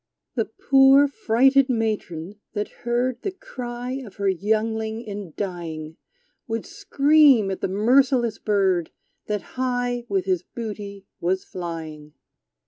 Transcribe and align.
The 0.33 0.45
poor 0.45 1.07
frighted 1.07 1.69
matron, 1.69 2.39
that 2.53 2.69
heard 2.89 3.21
The 3.21 3.29
cry 3.29 4.01
of 4.03 4.15
her 4.15 4.27
youngling 4.27 5.03
in 5.03 5.35
dying, 5.37 5.95
Would 6.47 6.65
scream 6.65 7.51
at 7.51 7.61
the 7.61 7.67
merciless 7.67 8.39
bird, 8.39 8.89
That 9.27 9.43
high 9.61 10.07
with 10.09 10.25
his 10.25 10.41
booty 10.41 11.05
was 11.19 11.43
flying. 11.43 12.13